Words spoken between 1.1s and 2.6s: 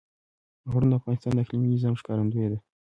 د اقلیمي نظام ښکارندوی ده.